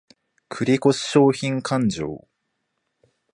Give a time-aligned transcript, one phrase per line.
[0.49, 2.27] 繰越商品勘定